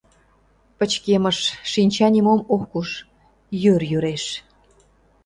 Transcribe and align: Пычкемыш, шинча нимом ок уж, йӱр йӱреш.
Пычкемыш, 0.77 1.37
шинча 1.71 2.07
нимом 2.13 2.41
ок 2.55 2.71
уж, 2.79 2.89
йӱр 3.61 3.81
йӱреш. 3.91 4.23